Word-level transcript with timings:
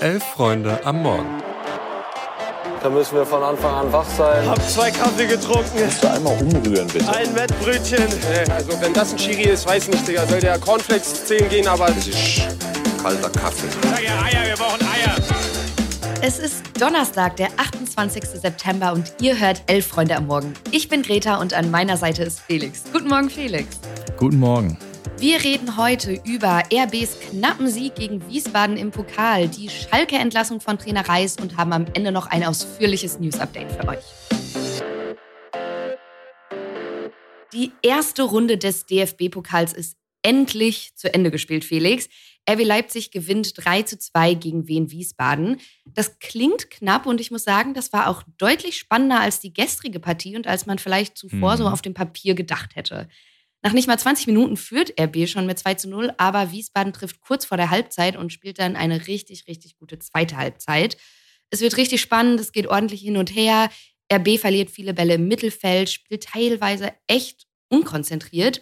Elf 0.00 0.22
Freunde 0.22 0.78
am 0.84 1.02
Morgen. 1.02 1.42
Da 2.82 2.90
müssen 2.90 3.16
wir 3.16 3.24
von 3.24 3.42
Anfang 3.42 3.74
an 3.74 3.92
wach 3.92 4.04
sein. 4.04 4.46
Hab 4.46 4.62
zwei 4.68 4.90
Kaffee 4.90 5.26
getrunken. 5.26 5.70
Kannst 5.78 6.04
du 6.04 6.10
einmal 6.10 6.34
umrühren, 6.34 6.86
bitte? 6.88 7.08
Ein 7.08 7.34
Wettbrötchen. 7.34 8.04
Also 8.52 8.78
wenn 8.80 8.92
das 8.92 9.12
ein 9.12 9.16
Chiri 9.16 9.44
ist, 9.44 9.66
weiß 9.66 9.88
nicht, 9.88 10.06
Digga. 10.06 10.26
Soll 10.26 10.40
der 10.40 10.58
Cornflakes 10.58 11.24
10 11.24 11.48
gehen, 11.48 11.66
aber... 11.66 11.86
Das 11.86 12.06
ist 12.06 12.42
kalter 13.02 13.30
Kaffee. 13.30 13.68
Sag 13.82 14.02
ja 14.02 14.22
Eier, 14.22 14.48
wir 14.48 14.56
brauchen 14.56 14.82
Eier. 14.82 15.16
Es 16.20 16.38
ist 16.38 16.62
Donnerstag, 16.78 17.36
der 17.36 17.48
28. 17.56 18.22
September 18.24 18.92
und 18.92 19.14
ihr 19.22 19.38
hört 19.38 19.62
Elf 19.66 19.86
Freunde 19.86 20.16
am 20.16 20.26
Morgen. 20.26 20.52
Ich 20.72 20.90
bin 20.90 21.02
Greta 21.02 21.36
und 21.36 21.54
an 21.54 21.70
meiner 21.70 21.96
Seite 21.96 22.22
ist 22.22 22.40
Felix. 22.40 22.82
Guten 22.92 23.08
Morgen, 23.08 23.30
Felix. 23.30 23.78
Guten 24.18 24.40
Morgen. 24.40 24.76
Wir 25.18 25.42
reden 25.42 25.78
heute 25.78 26.20
über 26.26 26.62
RBs 26.70 27.20
knappen 27.20 27.68
Sieg 27.68 27.94
gegen 27.94 28.28
Wiesbaden 28.28 28.76
im 28.76 28.90
Pokal, 28.90 29.48
die 29.48 29.70
Schalke-Entlassung 29.70 30.60
von 30.60 30.78
Trainer 30.78 31.08
Reis 31.08 31.38
und 31.40 31.56
haben 31.56 31.72
am 31.72 31.86
Ende 31.94 32.12
noch 32.12 32.26
ein 32.26 32.44
ausführliches 32.44 33.18
News-Update 33.18 33.72
für 33.72 33.88
euch. 33.88 34.04
Die 37.54 37.72
erste 37.80 38.24
Runde 38.24 38.58
des 38.58 38.84
DFB-Pokals 38.84 39.72
ist 39.72 39.96
endlich 40.20 40.94
zu 40.96 41.12
Ende 41.14 41.30
gespielt, 41.30 41.64
Felix. 41.64 42.10
RB 42.48 42.62
Leipzig 42.62 43.10
gewinnt 43.10 43.54
3 43.56 43.84
zu 43.84 43.98
2 43.98 44.34
gegen 44.34 44.68
Wien 44.68 44.90
Wiesbaden. 44.90 45.60
Das 45.86 46.18
klingt 46.18 46.70
knapp 46.70 47.06
und 47.06 47.22
ich 47.22 47.30
muss 47.30 47.44
sagen, 47.44 47.72
das 47.72 47.90
war 47.94 48.08
auch 48.08 48.22
deutlich 48.36 48.76
spannender 48.76 49.20
als 49.20 49.40
die 49.40 49.54
gestrige 49.54 49.98
Partie 49.98 50.36
und 50.36 50.46
als 50.46 50.66
man 50.66 50.78
vielleicht 50.78 51.16
zuvor 51.16 51.54
mhm. 51.54 51.56
so 51.56 51.68
auf 51.68 51.80
dem 51.80 51.94
Papier 51.94 52.34
gedacht 52.34 52.76
hätte. 52.76 53.08
Nach 53.62 53.72
nicht 53.72 53.88
mal 53.88 53.98
20 53.98 54.26
Minuten 54.26 54.56
führt 54.56 55.00
RB 55.00 55.28
schon 55.28 55.46
mit 55.46 55.58
2 55.58 55.74
zu 55.74 55.88
0, 55.88 56.12
aber 56.18 56.52
Wiesbaden 56.52 56.92
trifft 56.92 57.20
kurz 57.20 57.44
vor 57.44 57.56
der 57.56 57.70
Halbzeit 57.70 58.16
und 58.16 58.32
spielt 58.32 58.58
dann 58.58 58.76
eine 58.76 59.06
richtig, 59.06 59.48
richtig 59.48 59.76
gute 59.78 59.98
zweite 59.98 60.36
Halbzeit. 60.36 60.96
Es 61.50 61.60
wird 61.60 61.76
richtig 61.76 62.00
spannend, 62.00 62.40
es 62.40 62.52
geht 62.52 62.66
ordentlich 62.66 63.00
hin 63.02 63.16
und 63.16 63.34
her. 63.34 63.70
RB 64.12 64.38
verliert 64.38 64.70
viele 64.70 64.94
Bälle 64.94 65.14
im 65.14 65.26
Mittelfeld, 65.28 65.90
spielt 65.90 66.24
teilweise 66.24 66.92
echt 67.06 67.46
unkonzentriert. 67.68 68.60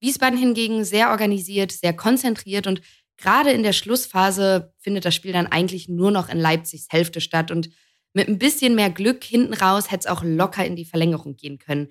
Wiesbaden 0.00 0.38
hingegen 0.38 0.84
sehr 0.84 1.10
organisiert, 1.10 1.72
sehr 1.72 1.94
konzentriert 1.94 2.66
und 2.66 2.82
gerade 3.16 3.50
in 3.50 3.62
der 3.62 3.72
Schlussphase 3.72 4.74
findet 4.78 5.04
das 5.04 5.14
Spiel 5.14 5.32
dann 5.32 5.46
eigentlich 5.46 5.88
nur 5.88 6.10
noch 6.10 6.28
in 6.28 6.38
Leipzigs 6.38 6.86
Hälfte 6.90 7.20
statt 7.20 7.50
und 7.50 7.70
mit 8.12 8.28
ein 8.28 8.38
bisschen 8.38 8.76
mehr 8.76 8.90
Glück 8.90 9.24
hinten 9.24 9.54
raus 9.54 9.90
hätte 9.90 10.06
es 10.06 10.06
auch 10.06 10.22
locker 10.22 10.64
in 10.64 10.76
die 10.76 10.84
Verlängerung 10.84 11.36
gehen 11.36 11.58
können. 11.58 11.88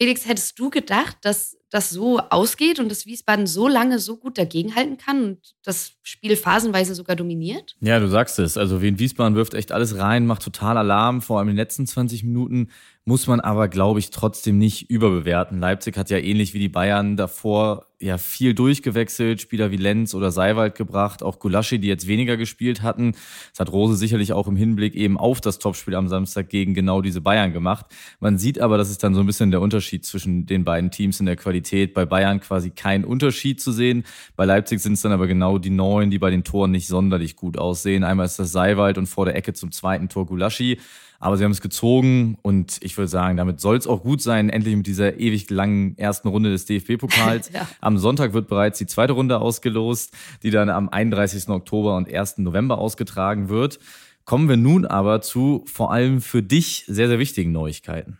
Felix, 0.00 0.26
hättest 0.26 0.58
du 0.58 0.70
gedacht, 0.70 1.18
dass 1.22 1.56
das 1.70 1.90
so 1.90 2.18
ausgeht 2.18 2.80
und 2.80 2.90
dass 2.90 3.06
Wiesbaden 3.06 3.46
so 3.46 3.68
lange 3.68 3.98
so 3.98 4.16
gut 4.16 4.36
dagegenhalten 4.38 4.96
kann 4.98 5.24
und 5.24 5.38
das 5.62 5.92
Spiel 6.02 6.36
phasenweise 6.36 6.94
sogar 6.94 7.14
dominiert? 7.14 7.76
Ja, 7.80 8.00
du 8.00 8.08
sagst 8.08 8.38
es. 8.40 8.56
Also 8.56 8.82
Wien 8.82 8.98
Wiesbaden 8.98 9.36
wirft 9.36 9.54
echt 9.54 9.70
alles 9.70 9.96
rein, 9.96 10.26
macht 10.26 10.42
total 10.42 10.76
Alarm, 10.76 11.22
vor 11.22 11.38
allem 11.38 11.48
in 11.48 11.54
den 11.54 11.62
letzten 11.62 11.86
20 11.86 12.24
Minuten. 12.24 12.70
Muss 13.06 13.26
man 13.26 13.40
aber, 13.40 13.68
glaube 13.68 13.98
ich, 13.98 14.10
trotzdem 14.10 14.58
nicht 14.58 14.90
überbewerten. 14.90 15.58
Leipzig 15.58 15.96
hat 15.96 16.10
ja 16.10 16.18
ähnlich 16.18 16.52
wie 16.52 16.58
die 16.58 16.68
Bayern 16.68 17.16
davor 17.16 17.86
ja 17.98 18.18
viel 18.18 18.54
durchgewechselt, 18.54 19.40
Spieler 19.40 19.70
wie 19.70 19.76
Lenz 19.76 20.14
oder 20.14 20.30
Seiwald 20.30 20.74
gebracht, 20.74 21.22
auch 21.22 21.38
Gulaschi, 21.38 21.78
die 21.78 21.88
jetzt 21.88 22.06
weniger 22.06 22.36
gespielt 22.36 22.82
hatten. 22.82 23.12
Das 23.52 23.60
hat 23.60 23.72
Rose 23.72 23.96
sicherlich 23.96 24.32
auch 24.32 24.48
im 24.48 24.56
Hinblick 24.56 24.94
eben 24.94 25.18
auf 25.18 25.40
das 25.40 25.58
Topspiel 25.58 25.94
am 25.94 26.08
Samstag 26.08 26.48
gegen 26.50 26.74
genau 26.74 27.02
diese 27.02 27.20
Bayern 27.20 27.52
gemacht. 27.52 27.86
Man 28.20 28.38
sieht 28.38 28.60
aber, 28.60 28.78
das 28.78 28.90
ist 28.90 29.02
dann 29.02 29.14
so 29.14 29.20
ein 29.20 29.26
bisschen 29.26 29.50
der 29.50 29.60
Unterschied 29.60 30.04
zwischen 30.04 30.46
den 30.46 30.64
beiden 30.64 30.90
Teams 30.90 31.20
in 31.20 31.26
der 31.26 31.36
Qualität. 31.36 31.94
Bei 31.94 32.06
Bayern 32.06 32.40
quasi 32.40 32.70
kein 32.70 33.04
Unterschied 33.04 33.60
zu 33.60 33.72
sehen. 33.72 34.04
Bei 34.36 34.44
Leipzig 34.44 34.80
sind 34.80 34.94
es 34.94 35.02
dann 35.02 35.12
aber 35.12 35.26
genau 35.26 35.58
die 35.58 35.70
Neuen, 35.70 36.10
die 36.10 36.18
bei 36.18 36.30
den 36.30 36.44
Toren 36.44 36.70
nicht 36.70 36.86
sonderlich 36.86 37.36
gut 37.36 37.58
aussehen. 37.58 38.04
Einmal 38.04 38.26
ist 38.26 38.38
das 38.38 38.52
Seiwald 38.52 38.98
und 38.98 39.06
vor 39.06 39.24
der 39.24 39.36
Ecke 39.36 39.52
zum 39.52 39.72
zweiten 39.72 40.08
Tor 40.08 40.26
Gulaschi. 40.26 40.78
Aber 41.22 41.36
sie 41.36 41.44
haben 41.44 41.52
es 41.52 41.60
gezogen 41.60 42.38
und 42.40 42.78
ich 42.80 42.89
würde 42.96 43.08
sagen, 43.08 43.36
damit 43.36 43.60
soll 43.60 43.76
es 43.76 43.86
auch 43.86 44.02
gut 44.02 44.22
sein, 44.22 44.50
endlich 44.50 44.76
mit 44.76 44.86
dieser 44.86 45.18
ewig 45.18 45.50
langen 45.50 45.96
ersten 45.98 46.28
Runde 46.28 46.50
des 46.50 46.66
DFB-Pokals. 46.66 47.50
ja. 47.54 47.68
Am 47.80 47.98
Sonntag 47.98 48.32
wird 48.32 48.48
bereits 48.48 48.78
die 48.78 48.86
zweite 48.86 49.12
Runde 49.12 49.40
ausgelost, 49.40 50.14
die 50.42 50.50
dann 50.50 50.68
am 50.68 50.88
31. 50.88 51.48
Oktober 51.48 51.96
und 51.96 52.12
1. 52.12 52.38
November 52.38 52.78
ausgetragen 52.78 53.48
wird. 53.48 53.78
Kommen 54.24 54.48
wir 54.48 54.56
nun 54.56 54.86
aber 54.86 55.22
zu 55.22 55.64
vor 55.66 55.92
allem 55.92 56.20
für 56.20 56.42
dich 56.42 56.84
sehr, 56.86 57.08
sehr 57.08 57.18
wichtigen 57.18 57.52
Neuigkeiten. 57.52 58.18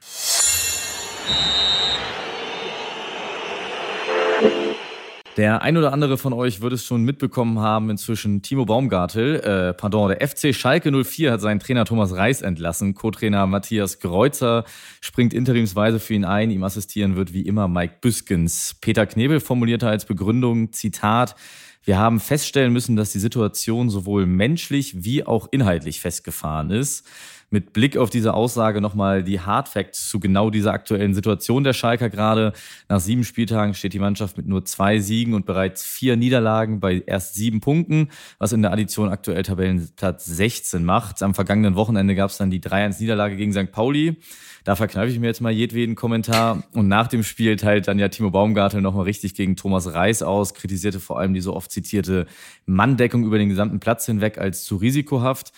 Der 5.41 5.63
ein 5.63 5.79
oder 5.79 5.95
andere 5.95 6.19
von 6.19 6.35
euch 6.35 6.61
wird 6.61 6.75
es 6.75 6.85
schon 6.85 7.03
mitbekommen 7.03 7.61
haben, 7.61 7.89
inzwischen 7.89 8.43
Timo 8.43 8.67
Baumgartel, 8.67 9.37
äh, 9.37 9.73
pardon, 9.73 10.11
der 10.11 10.21
FC 10.21 10.55
Schalke 10.55 10.93
04 10.93 11.33
hat 11.33 11.41
seinen 11.41 11.61
Trainer 11.61 11.87
Thomas 11.87 12.15
Reis 12.15 12.43
entlassen. 12.43 12.93
Co-Trainer 12.93 13.47
Matthias 13.47 14.01
Kreuzer 14.01 14.65
springt 15.01 15.33
interimsweise 15.33 15.99
für 15.99 16.13
ihn 16.13 16.27
ein. 16.27 16.51
Ihm 16.51 16.63
assistieren 16.63 17.17
wird 17.17 17.33
wie 17.33 17.41
immer 17.41 17.69
Mike 17.69 17.95
Büskens. 18.03 18.77
Peter 18.83 19.07
Knebel 19.07 19.41
formulierte 19.41 19.89
als 19.89 20.05
Begründung, 20.05 20.75
Zitat, 20.75 21.37
wir 21.83 21.99
haben 21.99 22.21
feststellen 22.21 22.73
müssen, 22.73 22.97
dass 22.97 23.13
die 23.13 23.19
Situation 23.19 23.91
sowohl 23.91 24.27
menschlich 24.27 25.05
wie 25.05 25.25
auch 25.25 25.49
inhaltlich 25.51 26.01
festgefahren 26.01 26.71
ist 26.71 27.05
mit 27.51 27.73
Blick 27.73 27.97
auf 27.97 28.11
diese 28.11 28.35
Aussage 28.35 28.81
nochmal 28.81 29.23
die 29.23 29.41
Hard 29.41 29.69
Facts 29.69 30.09
zu 30.09 30.21
genau 30.21 30.51
dieser 30.51 30.73
aktuellen 30.73 31.15
Situation 31.15 31.65
der 31.65 31.73
Schalker 31.73 32.09
gerade. 32.09 32.53
Nach 32.89 33.01
sieben 33.01 33.25
Spieltagen 33.25 33.75
steht 33.75 33.93
die 33.93 33.99
Mannschaft 33.99 34.37
mit 34.37 34.47
nur 34.47 34.65
zwei 34.65 35.01
Siegen 35.01 35.35
und 35.35 35.47
bereits 35.47 35.85
vier 35.85 36.17
Niederlagen 36.17 36.81
bei 36.81 37.03
erst 37.07 37.35
sieben 37.35 37.61
Punkten, 37.61 38.09
was 38.39 38.53
in 38.53 38.63
der 38.63 38.73
Addition 38.73 39.09
aktuell 39.09 39.43
Tabellenplatz 39.43 40.25
16 40.27 40.85
macht. 40.85 41.23
Am 41.23 41.35
vergangenen 41.35 41.75
Wochenende 41.75 42.15
gab 42.15 42.31
es 42.31 42.39
dann 42.39 42.51
die 42.51 42.61
3-1-Niederlage 42.61 43.37
gegen 43.37 43.53
St. 43.53 43.73
Pauli. 43.73 44.17
Da 44.65 44.77
verkneife 44.77 45.11
ich 45.11 45.19
mir 45.19 45.27
jetzt 45.27 45.41
mal 45.41 45.51
jedweden 45.51 45.95
Kommentar. 45.95 46.63
Und 46.73 46.87
nach 46.87 47.09
dem 47.09 47.25
Spiel 47.25 47.57
teilt 47.57 47.89
dann 47.89 47.99
ja 47.99 48.09
Timo 48.09 48.31
Baumgartel 48.31 48.81
nochmal 48.81 49.05
richtig 49.05 49.35
gegen 49.35 49.57
Thomas 49.57 49.93
Reis 49.93 50.23
aus, 50.23 50.55
kritisierte 50.55 51.01
vor 51.01 51.19
allem 51.19 51.35
die 51.35 51.41
so 51.41 51.57
oft 51.57 51.70
zitierte 51.71 52.27
Manndeckung 52.67 53.25
über 53.25 53.39
den 53.39 53.49
gesamten 53.49 53.81
Platz 53.81 54.07
hinweg 54.07 54.39
als 54.39 54.65
zu 54.65 54.77
risikohaft. 54.77 55.53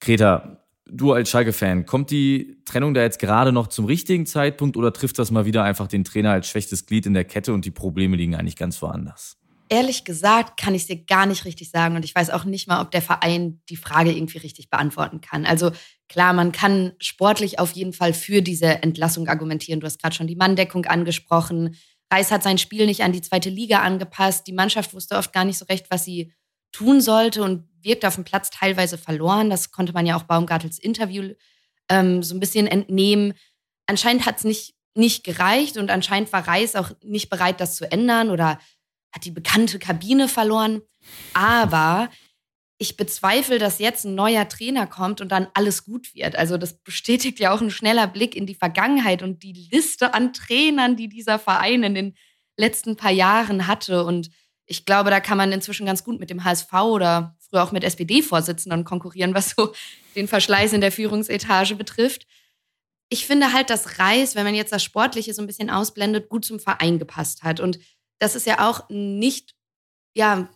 Greta, 0.00 0.58
du 0.90 1.12
als 1.12 1.30
Schalke-Fan, 1.30 1.86
kommt 1.86 2.10
die 2.10 2.56
Trennung 2.64 2.94
da 2.94 3.02
jetzt 3.02 3.18
gerade 3.18 3.52
noch 3.52 3.66
zum 3.66 3.84
richtigen 3.84 4.26
Zeitpunkt 4.26 4.76
oder 4.76 4.92
trifft 4.92 5.18
das 5.18 5.30
mal 5.30 5.44
wieder 5.44 5.64
einfach 5.64 5.86
den 5.86 6.04
Trainer 6.04 6.32
als 6.32 6.48
schwächstes 6.48 6.86
Glied 6.86 7.06
in 7.06 7.14
der 7.14 7.24
Kette 7.24 7.52
und 7.52 7.64
die 7.64 7.70
Probleme 7.70 8.16
liegen 8.16 8.34
eigentlich 8.34 8.56
ganz 8.56 8.80
woanders? 8.82 9.36
Ehrlich 9.70 10.04
gesagt 10.04 10.58
kann 10.58 10.74
ich 10.74 10.86
dir 10.86 10.96
gar 10.96 11.26
nicht 11.26 11.44
richtig 11.44 11.70
sagen 11.70 11.94
und 11.94 12.04
ich 12.04 12.14
weiß 12.14 12.30
auch 12.30 12.46
nicht 12.46 12.68
mal, 12.68 12.80
ob 12.80 12.90
der 12.90 13.02
Verein 13.02 13.60
die 13.68 13.76
Frage 13.76 14.12
irgendwie 14.12 14.38
richtig 14.38 14.70
beantworten 14.70 15.20
kann. 15.20 15.44
Also 15.44 15.72
klar, 16.08 16.32
man 16.32 16.52
kann 16.52 16.92
sportlich 16.98 17.58
auf 17.58 17.72
jeden 17.72 17.92
Fall 17.92 18.14
für 18.14 18.40
diese 18.40 18.82
Entlassung 18.82 19.28
argumentieren. 19.28 19.80
Du 19.80 19.86
hast 19.86 20.00
gerade 20.00 20.14
schon 20.14 20.26
die 20.26 20.36
Manndeckung 20.36 20.86
angesprochen. 20.86 21.76
Reis 22.10 22.30
hat 22.30 22.42
sein 22.42 22.58
Spiel 22.58 22.86
nicht 22.86 23.02
an 23.02 23.12
die 23.12 23.20
zweite 23.20 23.50
Liga 23.50 23.80
angepasst. 23.80 24.46
Die 24.46 24.52
Mannschaft 24.52 24.94
wusste 24.94 25.16
oft 25.16 25.32
gar 25.32 25.44
nicht 25.44 25.58
so 25.58 25.66
recht, 25.66 25.90
was 25.90 26.04
sie 26.04 26.32
tun 26.72 27.00
sollte 27.00 27.42
und 27.42 27.68
wirkt 27.82 28.04
auf 28.04 28.14
dem 28.14 28.24
Platz 28.24 28.50
teilweise 28.50 28.98
verloren. 28.98 29.50
Das 29.50 29.70
konnte 29.70 29.92
man 29.92 30.06
ja 30.06 30.16
auch 30.16 30.24
Baumgartels 30.24 30.78
Interview 30.78 31.34
ähm, 31.88 32.22
so 32.22 32.34
ein 32.34 32.40
bisschen 32.40 32.66
entnehmen. 32.66 33.34
Anscheinend 33.86 34.26
hat 34.26 34.38
es 34.38 34.44
nicht, 34.44 34.74
nicht 34.94 35.24
gereicht 35.24 35.76
und 35.76 35.90
anscheinend 35.90 36.32
war 36.32 36.46
Reis 36.46 36.76
auch 36.76 36.90
nicht 37.02 37.30
bereit, 37.30 37.60
das 37.60 37.76
zu 37.76 37.90
ändern 37.90 38.30
oder 38.30 38.58
hat 39.12 39.24
die 39.24 39.30
bekannte 39.30 39.78
Kabine 39.78 40.28
verloren. 40.28 40.82
Aber 41.34 42.10
ich 42.78 42.96
bezweifle, 42.96 43.58
dass 43.58 43.80
jetzt 43.80 44.04
ein 44.04 44.14
neuer 44.14 44.48
Trainer 44.48 44.86
kommt 44.86 45.20
und 45.20 45.30
dann 45.30 45.48
alles 45.54 45.84
gut 45.84 46.14
wird. 46.14 46.36
Also 46.36 46.56
das 46.56 46.78
bestätigt 46.78 47.40
ja 47.40 47.52
auch 47.52 47.60
ein 47.60 47.72
schneller 47.72 48.06
Blick 48.06 48.36
in 48.36 48.46
die 48.46 48.54
Vergangenheit 48.54 49.22
und 49.22 49.42
die 49.42 49.68
Liste 49.72 50.14
an 50.14 50.32
Trainern, 50.32 50.96
die 50.96 51.08
dieser 51.08 51.40
Verein 51.40 51.82
in 51.82 51.94
den 51.94 52.14
letzten 52.56 52.96
paar 52.96 53.10
Jahren 53.10 53.66
hatte. 53.66 54.04
Und 54.04 54.30
ich 54.64 54.84
glaube, 54.84 55.10
da 55.10 55.18
kann 55.18 55.36
man 55.36 55.50
inzwischen 55.50 55.86
ganz 55.86 56.04
gut 56.04 56.20
mit 56.20 56.30
dem 56.30 56.44
HSV 56.44 56.72
oder 56.72 57.36
früher 57.40 57.64
auch 57.64 57.72
mit 57.72 57.82
SPD-Vorsitzenden 57.82 58.84
konkurrieren, 58.84 59.34
was 59.34 59.50
so 59.56 59.74
den 60.14 60.28
Verschleiß 60.28 60.72
in 60.72 60.80
der 60.80 60.92
Führungsetage 60.92 61.74
betrifft. 61.74 62.26
Ich 63.08 63.26
finde 63.26 63.52
halt, 63.52 63.70
dass 63.70 63.98
Reis, 63.98 64.36
wenn 64.36 64.44
man 64.44 64.54
jetzt 64.54 64.72
das 64.72 64.84
Sportliche 64.84 65.34
so 65.34 65.42
ein 65.42 65.46
bisschen 65.46 65.70
ausblendet, 65.70 66.28
gut 66.28 66.44
zum 66.44 66.60
Verein 66.60 67.00
gepasst 67.00 67.42
hat. 67.42 67.58
Und 67.58 67.80
das 68.20 68.36
ist 68.36 68.46
ja 68.46 68.68
auch 68.68 68.88
nicht, 68.88 69.54
ja, 70.14 70.48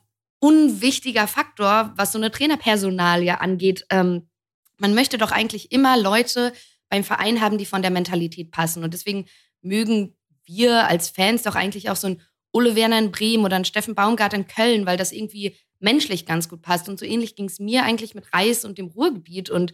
unwichtiger 0.42 1.28
Faktor, 1.28 1.92
was 1.96 2.10
so 2.10 2.18
eine 2.18 2.32
Trainerpersonalie 2.32 3.40
angeht. 3.40 3.86
Ähm, 3.90 4.28
man 4.76 4.92
möchte 4.92 5.16
doch 5.16 5.30
eigentlich 5.30 5.70
immer 5.70 5.96
Leute 5.96 6.52
beim 6.88 7.04
Verein 7.04 7.40
haben, 7.40 7.58
die 7.58 7.64
von 7.64 7.80
der 7.80 7.92
Mentalität 7.92 8.50
passen. 8.50 8.82
Und 8.82 8.92
deswegen 8.92 9.26
mögen 9.60 10.16
wir 10.44 10.88
als 10.88 11.10
Fans 11.10 11.44
doch 11.44 11.54
eigentlich 11.54 11.90
auch 11.90 11.96
so 11.96 12.08
ein 12.08 12.20
Ulle 12.50 12.74
Werner 12.74 12.98
in 12.98 13.12
Bremen 13.12 13.44
oder 13.44 13.54
ein 13.54 13.64
Steffen 13.64 13.94
Baumgart 13.94 14.34
in 14.34 14.48
Köln, 14.48 14.84
weil 14.84 14.96
das 14.96 15.12
irgendwie 15.12 15.56
menschlich 15.78 16.26
ganz 16.26 16.48
gut 16.48 16.60
passt. 16.60 16.88
Und 16.88 16.98
so 16.98 17.06
ähnlich 17.06 17.36
ging 17.36 17.46
es 17.46 17.60
mir 17.60 17.84
eigentlich 17.84 18.16
mit 18.16 18.34
Reis 18.34 18.64
und 18.64 18.78
dem 18.78 18.88
Ruhrgebiet. 18.88 19.48
Und 19.48 19.72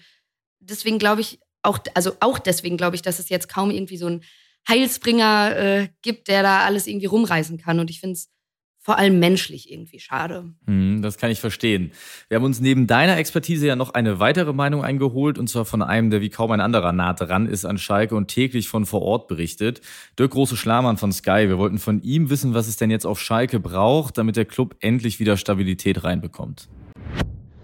deswegen 0.61 0.99
glaube 0.99 1.23
ich, 1.23 1.41
auch, 1.62 1.79
also 1.94 2.12
auch 2.20 2.38
deswegen 2.38 2.76
glaube 2.76 2.94
ich, 2.94 3.00
dass 3.00 3.19
es 3.19 3.31
jetzt 3.31 3.49
kaum 3.49 3.70
irgendwie 3.70 3.97
so 3.97 4.06
einen 4.06 4.23
Heilsbringer 4.69 5.56
äh, 5.56 5.88
gibt, 6.03 6.29
der 6.29 6.43
da 6.43 6.61
alles 6.61 6.87
irgendwie 6.87 7.06
rumreißen 7.06 7.56
kann. 7.56 7.81
Und 7.81 7.88
ich 7.88 8.00
finde 8.00 8.12
es 8.12 8.31
vor 8.88 8.96
allem 8.96 9.19
menschlich 9.19 9.70
irgendwie 9.70 10.00
schade. 10.00 10.44
Hm, 10.67 11.02
das 11.02 11.19
kann 11.19 11.31
ich 11.31 11.40
verstehen. 11.40 11.93
Wir 12.31 12.37
haben 12.37 12.44
uns 12.44 12.58
neben 12.58 12.87
deiner 12.87 13.19
Expertise 13.19 13.67
ja 13.67 13.76
noch 13.76 13.93
eine 13.93 14.19
weitere 14.19 14.55
Meinung 14.55 14.82
eingeholt, 14.82 15.38
und 15.38 15.46
zwar 15.46 15.67
von 15.67 15.82
einem, 15.82 16.08
der 16.08 16.23
wie 16.23 16.31
kaum 16.31 16.52
ein 16.52 16.62
anderer 16.62 16.93
nah 16.93 17.12
dran 17.12 17.44
ist 17.44 17.67
an 17.67 17.76
Schalke 17.76 18.17
und 18.17 18.29
täglich 18.29 18.70
von 18.70 18.87
vor 18.87 19.02
Ort 19.02 19.29
berichtet. 19.29 19.82
Dirk 20.19 20.31
Große 20.31 20.56
Schlamann 20.56 20.96
von 20.96 21.12
Sky. 21.12 21.50
Wir 21.50 21.58
wollten 21.58 21.76
von 21.76 22.00
ihm 22.00 22.31
wissen, 22.31 22.55
was 22.55 22.67
es 22.67 22.79
denn 22.79 22.90
jetzt 22.90 23.05
auf 23.05 23.20
Schalke 23.20 23.61
braucht, 23.61 24.17
damit 24.17 24.37
der 24.37 24.46
Club 24.46 24.75
endlich 24.81 25.20
wieder 25.20 25.37
Stabilität 25.37 26.02
reinbekommt. 26.02 26.70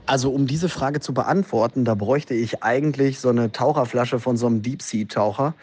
Also 0.04 0.30
um 0.30 0.46
diese 0.46 0.68
Frage 0.68 1.00
zu 1.00 1.14
beantworten, 1.14 1.86
da 1.86 1.94
bräuchte 1.94 2.34
ich 2.34 2.62
eigentlich 2.62 3.18
so 3.18 3.30
eine 3.30 3.50
Taucherflasche 3.50 4.20
von 4.20 4.36
so 4.36 4.46
einem 4.46 4.60
Deep-Sea-Taucher, 4.60 5.54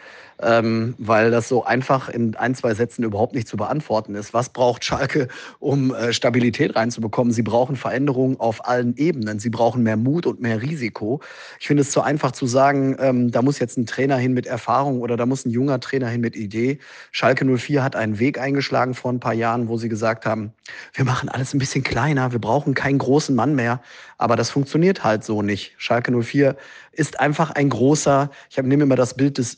ähm, 0.42 0.94
weil 0.98 1.30
das 1.30 1.48
so 1.48 1.64
einfach 1.64 2.08
in 2.08 2.34
ein, 2.36 2.54
zwei 2.54 2.74
Sätzen 2.74 3.04
überhaupt 3.04 3.34
nicht 3.34 3.48
zu 3.48 3.56
beantworten 3.56 4.14
ist. 4.14 4.34
Was 4.34 4.48
braucht 4.48 4.84
Schalke, 4.84 5.28
um 5.58 5.94
äh, 5.94 6.12
Stabilität 6.12 6.76
reinzubekommen? 6.76 7.32
Sie 7.32 7.42
brauchen 7.42 7.76
Veränderungen 7.76 8.38
auf 8.40 8.66
allen 8.66 8.96
Ebenen. 8.96 9.38
Sie 9.38 9.50
brauchen 9.50 9.82
mehr 9.82 9.96
Mut 9.96 10.26
und 10.26 10.40
mehr 10.40 10.60
Risiko. 10.62 11.20
Ich 11.60 11.66
finde 11.66 11.82
es 11.82 11.90
zu 11.90 12.00
einfach 12.02 12.32
zu 12.32 12.46
sagen, 12.46 12.96
ähm, 12.98 13.30
da 13.30 13.42
muss 13.42 13.58
jetzt 13.58 13.78
ein 13.78 13.86
Trainer 13.86 14.16
hin 14.16 14.32
mit 14.32 14.46
Erfahrung 14.46 15.00
oder 15.00 15.16
da 15.16 15.26
muss 15.26 15.44
ein 15.44 15.50
junger 15.50 15.80
Trainer 15.80 16.08
hin 16.08 16.20
mit 16.20 16.36
Idee. 16.36 16.78
Schalke 17.12 17.44
04 17.44 17.82
hat 17.82 17.96
einen 17.96 18.18
Weg 18.18 18.38
eingeschlagen 18.38 18.94
vor 18.94 19.12
ein 19.12 19.20
paar 19.20 19.34
Jahren, 19.34 19.68
wo 19.68 19.76
sie 19.76 19.88
gesagt 19.88 20.26
haben, 20.26 20.52
wir 20.94 21.04
machen 21.04 21.28
alles 21.28 21.54
ein 21.54 21.58
bisschen 21.58 21.84
kleiner, 21.84 22.32
wir 22.32 22.40
brauchen 22.40 22.74
keinen 22.74 22.98
großen 22.98 23.34
Mann 23.34 23.54
mehr. 23.54 23.80
Aber 24.18 24.36
das 24.36 24.50
funktioniert 24.50 25.02
halt 25.02 25.24
so 25.24 25.42
nicht. 25.42 25.74
Schalke 25.78 26.12
04 26.12 26.56
ist 26.92 27.20
einfach 27.20 27.50
ein 27.50 27.70
großer, 27.70 28.30
ich 28.50 28.56
nehme 28.58 28.84
immer 28.84 28.96
das 28.96 29.14
Bild 29.14 29.38
des 29.38 29.52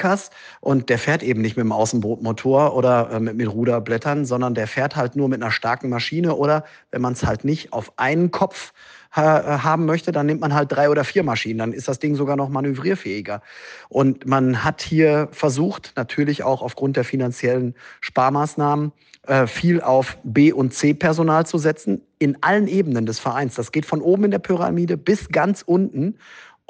Supertankers 0.00 0.30
und 0.60 0.88
der 0.88 0.98
fährt 0.98 1.22
eben 1.22 1.40
nicht 1.40 1.56
mit 1.56 1.64
dem 1.64 1.72
Außenbootmotor 1.72 2.74
oder 2.74 3.10
äh, 3.12 3.20
mit, 3.20 3.36
mit 3.36 3.52
Ruderblättern, 3.52 4.24
sondern 4.24 4.54
der 4.54 4.66
fährt 4.66 4.96
halt 4.96 5.16
nur 5.16 5.28
mit 5.28 5.42
einer 5.42 5.52
starken 5.52 5.88
Maschine 5.88 6.34
oder 6.34 6.64
wenn 6.90 7.02
man 7.02 7.12
es 7.12 7.24
halt 7.24 7.44
nicht 7.44 7.72
auf 7.72 7.92
einen 7.96 8.30
Kopf 8.30 8.72
ha 9.12 9.62
haben 9.64 9.86
möchte, 9.86 10.12
dann 10.12 10.26
nimmt 10.26 10.40
man 10.40 10.54
halt 10.54 10.70
drei 10.70 10.88
oder 10.88 11.02
vier 11.02 11.24
Maschinen. 11.24 11.58
Dann 11.58 11.72
ist 11.72 11.88
das 11.88 11.98
Ding 11.98 12.14
sogar 12.14 12.36
noch 12.36 12.48
manövrierfähiger. 12.48 13.42
Und 13.88 14.26
man 14.26 14.62
hat 14.62 14.82
hier 14.82 15.28
versucht, 15.32 15.94
natürlich 15.96 16.44
auch 16.44 16.62
aufgrund 16.62 16.96
der 16.96 17.02
finanziellen 17.02 17.74
Sparmaßnahmen, 18.00 18.92
äh, 19.26 19.48
viel 19.48 19.80
auf 19.80 20.16
B- 20.22 20.52
und 20.52 20.72
C-Personal 20.72 21.44
zu 21.44 21.58
setzen, 21.58 22.02
in 22.20 22.42
allen 22.42 22.68
Ebenen 22.68 23.04
des 23.04 23.18
Vereins. 23.18 23.54
Das 23.54 23.72
geht 23.72 23.84
von 23.84 24.00
oben 24.00 24.24
in 24.24 24.30
der 24.30 24.38
Pyramide 24.38 24.96
bis 24.96 25.28
ganz 25.30 25.62
unten. 25.62 26.16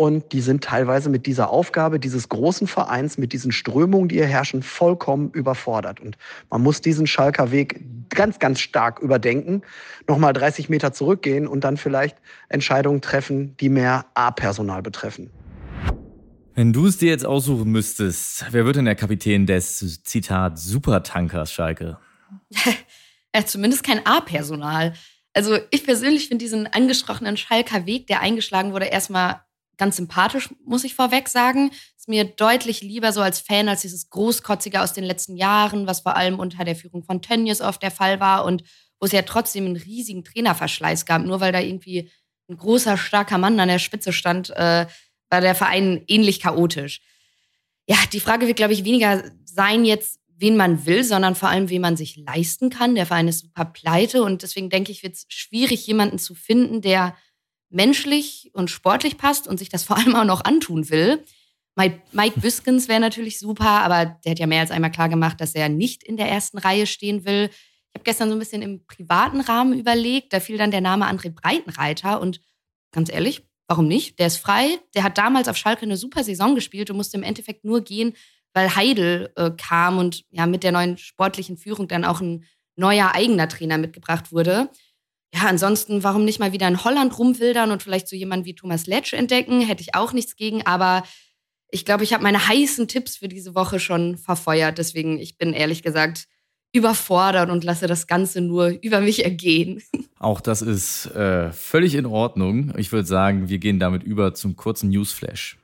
Und 0.00 0.32
die 0.32 0.41
sind 0.41 0.64
teilweise 0.64 1.11
mit 1.11 1.26
dieser 1.26 1.50
Aufgabe 1.50 2.00
dieses 2.00 2.31
großen 2.31 2.67
Vereins, 2.67 3.19
mit 3.19 3.35
diesen 3.35 3.52
Strömungen, 3.52 4.08
die 4.08 4.14
hier 4.14 4.26
herrschen, 4.26 4.62
vollkommen 4.62 5.31
überfordert. 5.32 6.00
Und 6.00 6.17
man 6.49 6.62
muss 6.62 6.81
diesen 6.81 7.06
Schalker 7.06 7.52
Weg 7.52 7.82
ganz, 8.08 8.38
ganz 8.38 8.61
stark 8.61 9.00
überdenken, 9.00 9.61
nochmal 10.08 10.32
30 10.32 10.70
Meter 10.70 10.94
zurückgehen 10.94 11.47
und 11.47 11.64
dann 11.64 11.76
vielleicht 11.76 12.17
Entscheidungen 12.49 13.02
treffen, 13.02 13.58
die 13.58 13.69
mehr 13.69 14.06
A-Personal 14.14 14.81
betreffen. 14.81 15.29
Wenn 16.55 16.73
du 16.73 16.87
es 16.87 16.96
dir 16.96 17.11
jetzt 17.11 17.26
aussuchen 17.26 17.70
müsstest, 17.70 18.46
wer 18.53 18.64
wird 18.64 18.76
denn 18.76 18.87
der 18.87 18.94
Kapitän 18.94 19.44
des, 19.44 20.03
Zitat, 20.03 20.58
Supertankers, 20.58 21.53
Schalke? 21.53 21.99
ja, 23.37 23.44
zumindest 23.44 23.85
kein 23.85 24.06
A-Personal. 24.06 24.94
Also 25.35 25.58
ich 25.70 25.85
persönlich 25.85 26.29
finde 26.29 26.43
diesen 26.43 26.67
angesprochenen 26.69 27.37
Schalker 27.37 27.85
Weg, 27.85 28.06
der 28.06 28.20
eingeschlagen 28.20 28.73
wurde, 28.73 28.87
erstmal 28.87 29.43
ganz 29.81 29.97
sympathisch, 29.97 30.50
muss 30.65 30.85
ich 30.85 30.94
vorweg 30.94 31.29
sagen. 31.29 31.73
Ist 31.97 32.09
mir 32.09 32.25
deutlich 32.25 32.82
lieber 32.82 33.12
so 33.12 33.21
als 33.21 33.41
Fan 33.41 33.69
als 33.69 33.81
dieses 33.81 34.11
Großkotzige 34.11 34.81
aus 34.81 34.93
den 34.93 35.03
letzten 35.03 35.37
Jahren, 35.37 35.88
was 35.88 36.00
vor 36.00 36.17
allem 36.17 36.38
unter 36.38 36.65
der 36.65 36.77
Führung 36.77 37.03
von 37.03 37.23
Tönnies 37.23 37.61
oft 37.61 37.82
der 37.82 37.91
Fall 37.91 38.21
war 38.21 38.44
und 38.44 38.62
wo 39.00 39.06
es 39.06 39.12
ja 39.12 39.23
trotzdem 39.23 39.65
einen 39.65 39.77
riesigen 39.77 40.23
Trainerverschleiß 40.23 41.06
gab. 41.06 41.23
Nur 41.23 41.41
weil 41.41 41.50
da 41.50 41.61
irgendwie 41.61 42.11
ein 42.49 42.56
großer, 42.56 42.97
starker 42.97 43.38
Mann 43.38 43.59
an 43.59 43.69
der 43.69 43.79
Spitze 43.79 44.12
stand, 44.12 44.50
äh, 44.50 44.87
war 45.31 45.41
der 45.41 45.55
Verein 45.55 46.05
ähnlich 46.06 46.41
chaotisch. 46.41 47.00
Ja, 47.87 47.97
die 48.12 48.21
Frage 48.21 48.47
wird, 48.47 48.56
glaube 48.56 48.75
ich, 48.75 48.85
weniger 48.85 49.25
sein 49.44 49.85
jetzt, 49.85 50.21
wen 50.37 50.56
man 50.56 50.87
will, 50.87 51.05
sondern 51.05 51.35
vor 51.35 51.49
allem, 51.49 51.71
wen 51.71 51.81
man 51.81 51.97
sich 51.97 52.17
leisten 52.17 52.71
kann. 52.71 52.94
Der 52.94 53.06
Verein 53.06 53.29
ist 53.29 53.41
super 53.41 53.65
pleite 53.65 54.23
und 54.23 54.43
deswegen 54.43 54.71
denke 54.71 54.93
ich, 54.93 55.03
wird 55.03 55.15
es 55.15 55.27
schwierig, 55.29 55.87
jemanden 55.87 56.19
zu 56.19 56.35
finden, 56.35 56.82
der 56.82 57.17
menschlich 57.70 58.50
und 58.52 58.70
sportlich 58.70 59.17
passt 59.17 59.49
und 59.49 59.58
sich 59.58 59.69
das 59.69 59.84
vor 59.84 59.96
allem 59.96 60.14
auch 60.17 60.25
noch 60.25 60.44
antun 60.44 60.90
will. 60.90 61.25
Mike 61.76 62.40
Biskins 62.40 62.88
wäre 62.88 63.00
natürlich 63.00 63.38
super, 63.38 63.64
aber 63.64 64.19
der 64.25 64.32
hat 64.32 64.38
ja 64.38 64.46
mehr 64.46 64.61
als 64.61 64.70
einmal 64.70 64.90
klar 64.90 65.08
gemacht, 65.08 65.40
dass 65.40 65.55
er 65.55 65.69
nicht 65.69 66.02
in 66.02 66.19
der 66.19 66.28
ersten 66.28 66.58
Reihe 66.58 66.87
stehen 66.87 67.25
will. 67.25 67.49
Ich 67.49 67.94
habe 67.94 68.05
gestern 68.05 68.28
so 68.28 68.34
ein 68.34 68.38
bisschen 68.38 68.61
im 68.61 68.84
privaten 68.87 69.40
Rahmen 69.40 69.78
überlegt, 69.78 70.32
da 70.32 70.40
fiel 70.40 70.58
dann 70.58 70.70
der 70.70 70.82
Name 70.82 71.06
André 71.06 71.31
Breitenreiter 71.31 72.20
und 72.20 72.40
ganz 72.93 73.11
ehrlich, 73.11 73.46
warum 73.67 73.88
nicht? 73.88 74.19
Der 74.19 74.26
ist 74.26 74.37
frei, 74.37 74.78
der 74.94 75.05
hat 75.05 75.17
damals 75.17 75.49
auf 75.49 75.56
Schalke 75.56 75.82
eine 75.82 75.96
super 75.96 76.22
Saison 76.22 76.55
gespielt 76.55 76.90
und 76.90 76.96
musste 76.96 77.17
im 77.17 77.22
Endeffekt 77.22 77.64
nur 77.64 77.82
gehen, 77.82 78.14
weil 78.52 78.75
Heidel 78.75 79.32
äh, 79.37 79.50
kam 79.56 79.99
und 79.99 80.25
ja 80.31 80.44
mit 80.46 80.64
der 80.64 80.72
neuen 80.72 80.99
sportlichen 80.99 81.56
Führung 81.56 81.88
dann 81.88 82.05
auch 82.05 82.20
ein 82.20 82.44
neuer 82.76 83.14
eigener 83.14 83.49
Trainer 83.49 83.78
mitgebracht 83.78 84.32
wurde 84.32 84.69
ja, 85.35 85.43
ansonsten, 85.47 86.03
warum 86.03 86.25
nicht 86.25 86.41
mal 86.41 86.53
wieder 86.53 86.67
in 86.67 86.82
Holland 86.82 87.19
rumwildern 87.19 87.71
und 87.71 87.82
vielleicht 87.82 88.09
so 88.09 88.17
jemanden 88.17 88.47
wie 88.47 88.55
Thomas 88.55 88.87
Letsch 88.87 89.12
entdecken? 89.12 89.61
Hätte 89.61 89.82
ich 89.82 89.94
auch 89.94 90.12
nichts 90.12 90.37
gegen, 90.37 90.67
aber 90.67 91.05
ich 91.71 91.85
glaube, 91.85 92.03
ich 92.03 92.12
habe 92.12 92.25
meine 92.25 92.49
heißen 92.49 92.88
Tipps 92.88 93.19
für 93.19 93.29
diese 93.29 93.55
Woche 93.55 93.79
schon 93.79 94.17
verfeuert. 94.19 94.79
Deswegen, 94.79 95.19
ich 95.19 95.38
bin 95.38 95.53
ehrlich 95.53 95.82
gesagt 95.82 96.27
überfordert 96.73 97.50
und 97.50 97.65
lasse 97.65 97.87
das 97.87 98.06
Ganze 98.06 98.41
nur 98.41 98.69
über 98.82 99.00
mich 99.00 99.25
ergehen. 99.25 99.82
Auch 100.19 100.41
das 100.41 100.62
ist 100.62 101.06
äh, 101.15 101.53
völlig 101.53 101.94
in 101.94 102.06
Ordnung. 102.06 102.73
Ich 102.77 102.93
würde 102.93 103.06
sagen, 103.06 103.49
wir 103.49 103.59
gehen 103.59 103.79
damit 103.79 104.03
über 104.03 104.35
zum 104.35 104.56
kurzen 104.56 104.91
Newsflash. 104.91 105.59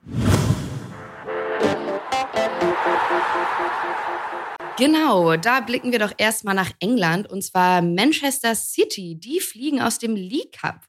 Genau, 4.79 5.37
da 5.37 5.61
blicken 5.61 5.91
wir 5.91 5.99
doch 5.99 6.13
erstmal 6.19 6.55
nach 6.55 6.71
England 6.81 7.31
und 7.31 7.43
zwar 7.43 7.81
Manchester 7.81 8.55
City. 8.55 9.15
Die 9.19 9.41
fliegen 9.41 9.81
aus 9.81 9.99
dem 9.99 10.15
League 10.15 10.53
Cup. 10.61 10.83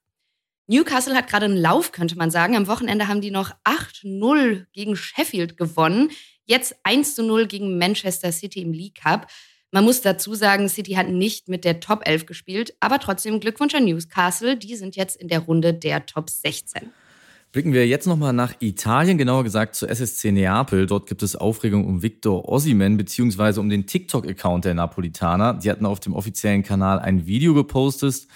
Newcastle 0.68 1.16
hat 1.16 1.30
gerade 1.30 1.46
einen 1.46 1.56
Lauf, 1.56 1.94
könnte 1.94 2.18
man 2.18 2.30
sagen. 2.30 2.58
Am 2.58 2.68
Wochenende 2.68 3.08
haben 3.08 3.22
die 3.22 3.32
noch 3.32 3.52
8-0 3.64 4.66
gegen 4.74 4.98
Sheffield 4.98 5.56
gewonnen. 5.56 6.12
Jetzt 6.44 6.76
1-0 6.84 7.46
gegen 7.46 7.78
Manchester 7.78 8.34
City 8.34 8.62
im 8.62 8.74
League 8.74 9.02
Cup. 9.02 9.28
Man 9.72 9.86
muss 9.86 10.02
dazu 10.02 10.36
sagen, 10.36 10.68
City 10.68 10.94
hat 10.94 11.08
nicht 11.08 11.48
mit 11.48 11.64
der 11.64 11.80
Top 11.80 12.06
11 12.06 12.26
gespielt, 12.26 12.76
aber 12.82 13.00
trotzdem 13.00 13.40
Glückwunsch 13.40 13.74
an 13.74 13.86
Newcastle. 13.86 14.58
Die 14.58 14.76
sind 14.76 14.98
jetzt 14.98 15.16
in 15.16 15.30
der 15.30 15.40
Runde 15.40 15.74
der 15.74 16.06
Top 16.06 16.30
16. 16.30 16.92
Blicken 17.54 17.72
wir 17.72 17.88
jetzt 17.88 18.08
nochmal 18.08 18.34
nach 18.34 18.56
Italien, 18.60 19.18
genauer 19.18 19.46
gesagt 19.46 19.76
zu 19.76 19.88
SSC 19.88 20.34
Neapel. 20.34 20.86
Dort 20.86 21.08
gibt 21.08 21.24
es 21.24 21.38
Aufregung 21.38 21.88
um 21.88 22.02
Victor 22.02 22.50
Ossiman 22.50 22.98
beziehungsweise 22.98 23.62
um 23.62 23.70
den 23.70 23.88
TikTok-Account 23.88 24.66
der 24.66 24.74
Napolitaner. 24.74 25.54
Die 25.54 25.72
hatten 25.72 25.86
auf 25.86 26.02
dem 26.02 26.14
offiziellen 26.14 26.64
Kanal 26.64 27.00
ein 27.00 27.26
Video 27.26 27.54
gepostet, 27.54 28.28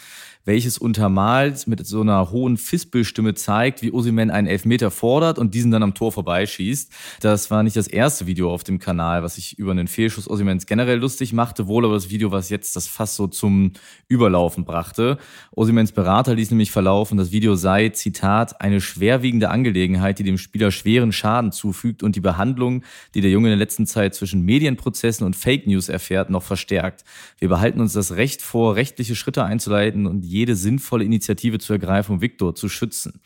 welches 0.46 0.78
untermalt 0.78 1.68
mit 1.68 1.86
so 1.86 2.02
einer 2.02 2.32
hohen 2.32 2.58
Fispelstimme 2.58 3.34
zeigt, 3.34 3.82
wie 3.82 3.92
Osimen 3.92 4.32
einen 4.32 4.48
Elfmeter 4.48 4.92
fordert 4.92 5.38
und 5.38 5.54
diesen 5.54 5.72
dann 5.72 5.84
am 5.84 5.94
Tor 5.94 6.12
vorbeischießt. 6.12 6.92
Das 7.22 7.52
war 7.52 7.64
nicht 7.64 7.76
das 7.76 7.88
erste 7.88 8.26
Video 8.28 8.52
auf 8.52 8.64
dem 8.64 8.80
Kanal, 8.80 9.24
was 9.24 9.36
sich 9.36 9.58
über 9.60 9.72
einen 9.72 9.88
Fehlschuss 9.88 10.30
Osimens 10.30 10.66
generell 10.66 10.98
lustig 10.98 11.34
machte, 11.34 11.68
wohl 11.68 11.86
aber 11.86 11.94
das 11.94 12.10
Video, 12.10 12.32
was 12.32 12.50
jetzt 12.50 12.76
das 12.76 12.88
fast 12.88 13.16
so 13.16 13.28
zum 13.28 13.74
Überlaufen 14.08 14.66
brachte. 14.66 15.18
Osimens 15.52 15.92
Berater 15.92 16.36
ließ 16.36 16.50
nämlich 16.52 16.72
verlaufen, 16.72 17.18
das 17.18 17.32
Video 17.32 17.56
sei, 17.56 17.90
Zitat, 17.90 18.62
eine 18.62 18.82
schwerwiegende 18.82 19.50
Angelegenheit, 19.50 20.20
die 20.20 20.24
dem 20.24 20.38
Spieler 20.38 20.72
schweren 20.72 21.12
Schaden 21.12 21.52
zufügt 21.52 22.04
und 22.04 22.16
die 22.16 22.22
Behandlung, 22.22 22.84
die 23.14 23.22
der 23.22 23.32
Junge 23.32 23.48
in 23.48 23.52
der 23.52 23.60
letzten 23.60 23.86
Zeit 23.86 24.16
zwischen 24.16 24.42
Medienprozessen 24.42 25.26
und 25.26 25.36
Fake 25.36 25.68
News 25.68 25.90
erfährt, 25.90 26.30
noch 26.30 26.44
verstärkt. 26.44 27.04
Wir 27.38 27.50
behalten 27.50 27.80
uns 27.80 27.94
das 27.94 28.14
Recht 28.14 28.42
vor, 28.42 28.76
rechtliche 28.76 29.16
Schritte 29.16 29.44
einzuleiten 29.44 30.08
und 30.08 30.31
jede 30.32 30.56
sinnvolle 30.56 31.04
Initiative 31.04 31.60
zu 31.60 31.74
ergreifen, 31.74 32.16
um 32.16 32.22
Viktor 32.22 32.56
zu 32.56 32.70
schützen. 32.70 33.22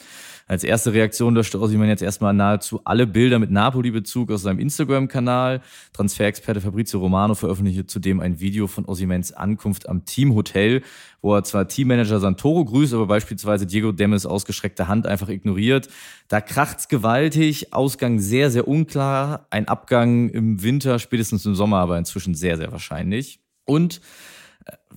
Als 0.47 0.63
erste 0.63 0.93
Reaktion 0.93 1.33
löschte 1.33 1.59
Ossiman 1.59 1.88
jetzt 1.88 2.03
erstmal 2.03 2.33
nahezu 2.33 2.81
alle 2.83 3.07
Bilder 3.07 3.39
mit 3.39 3.50
Napoli-Bezug 3.50 4.29
aus 4.31 4.43
seinem 4.43 4.59
Instagram-Kanal. 4.59 5.62
Transferexperte 5.93 6.62
Fabrizio 6.62 7.00
Romano 7.00 7.33
veröffentlichte 7.33 7.88
zudem 7.88 8.19
ein 8.19 8.39
Video 8.39 8.67
von 8.67 8.85
Ossimens 8.85 9.31
Ankunft 9.31 9.89
am 9.89 10.05
Teamhotel, 10.05 10.83
wo 11.21 11.33
er 11.33 11.43
zwar 11.43 11.67
Teammanager 11.67 12.19
Santoro 12.19 12.63
grüßt, 12.63 12.93
aber 12.93 13.07
beispielsweise 13.07 13.65
Diego 13.65 13.91
Demmes 13.91 14.27
ausgestreckte 14.27 14.88
Hand 14.88 15.07
einfach 15.07 15.29
ignoriert. 15.29 15.89
Da 16.27 16.41
kracht's 16.41 16.89
gewaltig, 16.89 17.74
Ausgang 17.74 18.19
sehr, 18.19 18.51
sehr 18.51 18.67
unklar, 18.67 19.47
ein 19.50 19.67
Abgang 19.67 20.29
im 20.29 20.62
Winter, 20.62 21.00
spätestens 21.00 21.43
im 21.47 21.55
Sommer 21.55 21.77
aber 21.77 21.97
inzwischen 21.97 22.35
sehr, 22.35 22.57
sehr 22.57 22.71
wahrscheinlich. 22.71 23.39
Und 23.65 24.00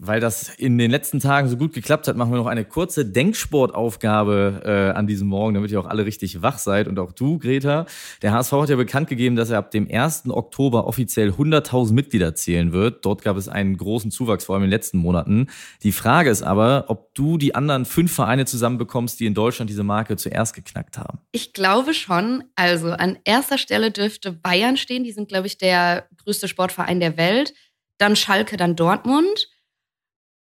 weil 0.00 0.20
das 0.20 0.48
in 0.56 0.78
den 0.78 0.90
letzten 0.90 1.20
Tagen 1.20 1.48
so 1.48 1.56
gut 1.56 1.72
geklappt 1.72 2.08
hat, 2.08 2.16
machen 2.16 2.30
wir 2.30 2.38
noch 2.38 2.46
eine 2.46 2.64
kurze 2.64 3.04
Denksportaufgabe 3.04 4.62
äh, 4.64 4.96
an 4.96 5.06
diesem 5.06 5.28
Morgen, 5.28 5.54
damit 5.54 5.70
ihr 5.70 5.80
auch 5.80 5.86
alle 5.86 6.04
richtig 6.04 6.40
wach 6.40 6.58
seid 6.58 6.88
und 6.88 6.98
auch 6.98 7.12
du, 7.12 7.38
Greta. 7.38 7.86
Der 8.22 8.32
HSV 8.32 8.52
hat 8.52 8.68
ja 8.68 8.76
bekannt 8.76 9.08
gegeben, 9.08 9.36
dass 9.36 9.50
er 9.50 9.58
ab 9.58 9.70
dem 9.70 9.88
1. 9.90 10.30
Oktober 10.30 10.86
offiziell 10.86 11.30
100.000 11.30 11.92
Mitglieder 11.92 12.34
zählen 12.34 12.72
wird. 12.72 13.04
Dort 13.04 13.22
gab 13.22 13.36
es 13.36 13.48
einen 13.48 13.76
großen 13.76 14.10
Zuwachs, 14.10 14.44
vor 14.44 14.54
allem 14.54 14.64
in 14.64 14.70
den 14.70 14.76
letzten 14.76 14.98
Monaten. 14.98 15.48
Die 15.82 15.92
Frage 15.92 16.30
ist 16.30 16.42
aber, 16.42 16.84
ob 16.88 17.14
du 17.14 17.36
die 17.36 17.54
anderen 17.54 17.84
fünf 17.84 18.12
Vereine 18.12 18.46
zusammenbekommst, 18.46 19.18
die 19.18 19.26
in 19.26 19.34
Deutschland 19.34 19.68
diese 19.68 19.82
Marke 19.82 20.16
zuerst 20.16 20.54
geknackt 20.54 20.98
haben. 20.98 21.18
Ich 21.32 21.52
glaube 21.52 21.94
schon. 21.94 22.44
Also 22.54 22.90
an 22.90 23.18
erster 23.24 23.58
Stelle 23.58 23.90
dürfte 23.90 24.32
Bayern 24.32 24.76
stehen. 24.76 25.02
Die 25.02 25.12
sind, 25.12 25.28
glaube 25.28 25.48
ich, 25.48 25.58
der 25.58 26.06
größte 26.24 26.46
Sportverein 26.46 27.00
der 27.00 27.16
Welt. 27.16 27.52
Dann 27.98 28.14
Schalke, 28.14 28.56
dann 28.56 28.76
Dortmund. 28.76 29.48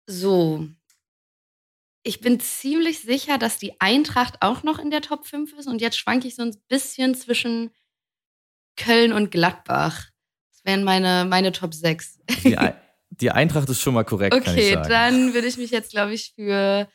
So. 0.06 0.68
Ich 2.02 2.20
bin 2.20 2.38
ziemlich 2.38 3.00
sicher, 3.00 3.38
dass 3.38 3.58
die 3.58 3.80
Eintracht 3.80 4.36
auch 4.40 4.62
noch 4.62 4.78
in 4.78 4.90
der 4.90 5.00
Top 5.00 5.26
5 5.26 5.54
ist. 5.54 5.66
Und 5.66 5.80
jetzt 5.80 5.98
schwanke 5.98 6.28
ich 6.28 6.36
so 6.36 6.42
ein 6.42 6.54
bisschen 6.68 7.14
zwischen 7.14 7.70
Köln 8.76 9.12
und 9.12 9.30
Gladbach. 9.30 10.10
Das 10.50 10.64
wären 10.64 10.84
meine, 10.84 11.24
meine 11.24 11.52
Top 11.52 11.72
6. 11.72 12.20
Die, 12.44 12.56
die 13.10 13.30
Eintracht 13.30 13.68
ist 13.70 13.80
schon 13.80 13.94
mal 13.94 14.04
korrekt. 14.04 14.34
Okay, 14.34 14.74
dann 14.74 15.32
würde 15.32 15.46
ich 15.46 15.56
mich 15.56 15.70
jetzt, 15.70 15.92
glaube 15.92 16.12
ich, 16.12 16.32
für 16.34 16.88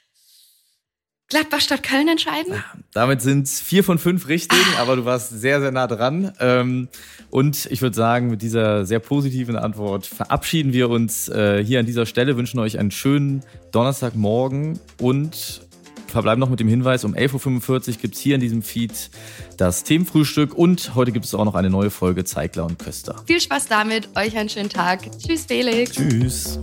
Gladbach 1.30 1.62
statt 1.62 1.84
Köln 1.84 2.08
entscheiden? 2.08 2.56
Damit 2.92 3.22
sind 3.22 3.46
es 3.46 3.62
vier 3.62 3.84
von 3.84 4.00
fünf 4.00 4.28
richtig, 4.28 4.60
aber 4.80 4.96
du 4.96 5.06
warst 5.06 5.30
sehr, 5.30 5.62
sehr 5.62 5.72
nah 5.72 5.86
dran. 5.86 6.34
Ähm, 6.40 6.88
und 7.30 7.68
ich 7.70 7.84
würde 7.84 7.96
sagen, 7.96 8.32
mit 8.32 8.42
dieser 8.42 8.86
sehr 8.86 9.00
positiven 9.00 9.56
Antwort 9.56 10.08
verabschieden 10.08 10.74
wir 10.74 10.90
uns 10.90 11.30
äh, 11.30 11.64
hier 11.64 11.80
an 11.80 11.86
dieser 11.86 12.08
Stelle, 12.08 12.36
wünschen 12.36 12.60
euch 12.60 12.80
einen 12.80 12.90
schönen 12.90 13.44
Donnerstagmorgen 13.72 14.80
und 15.00 15.62
verbleiben 16.08 16.40
noch 16.40 16.50
mit 16.50 16.60
dem 16.60 16.68
Hinweis, 16.68 17.04
um 17.04 17.14
11.45 17.14 17.70
Uhr 17.70 17.98
gibt 18.02 18.16
es 18.16 18.22
hier 18.22 18.34
in 18.34 18.42
diesem 18.42 18.64
Feed 18.64 19.12
das 19.58 19.84
Themenfrühstück 19.84 20.56
und 20.56 20.96
heute 20.96 21.12
gibt 21.12 21.26
es 21.26 21.36
auch 21.36 21.46
noch 21.46 21.54
eine 21.54 21.70
neue 21.70 21.92
Folge 21.92 22.26
Zeigler 22.26 22.66
und 22.66 22.80
Köster. 22.80 23.16
Viel 23.28 23.40
Spaß 23.40 23.68
damit, 23.68 24.10
euch 24.18 24.36
einen 24.36 24.50
schönen 24.50 24.70
Tag. 24.70 25.02
Tschüss, 25.20 25.46
Felix. 25.46 25.92
Tschüss. 25.92 26.60